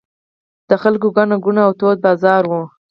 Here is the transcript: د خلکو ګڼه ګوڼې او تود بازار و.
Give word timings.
د 0.69 0.71
خلکو 0.81 1.07
ګڼه 1.17 1.35
ګوڼې 1.43 1.61
او 1.67 1.71
تود 1.79 1.97
بازار 2.05 2.43
و. 2.47 2.51